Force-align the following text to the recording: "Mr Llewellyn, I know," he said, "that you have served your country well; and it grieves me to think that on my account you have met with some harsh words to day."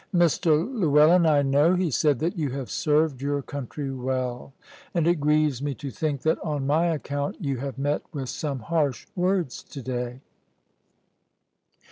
"Mr 0.15 0.65
Llewellyn, 0.67 1.27
I 1.27 1.43
know," 1.43 1.75
he 1.75 1.91
said, 1.91 2.17
"that 2.21 2.35
you 2.35 2.49
have 2.49 2.71
served 2.71 3.21
your 3.21 3.43
country 3.43 3.91
well; 3.91 4.51
and 4.95 5.05
it 5.05 5.19
grieves 5.19 5.61
me 5.61 5.75
to 5.75 5.91
think 5.91 6.21
that 6.23 6.39
on 6.43 6.65
my 6.65 6.87
account 6.87 7.39
you 7.39 7.57
have 7.57 7.77
met 7.77 8.01
with 8.11 8.27
some 8.27 8.61
harsh 8.61 9.05
words 9.15 9.61
to 9.61 9.81
day." 9.83 10.21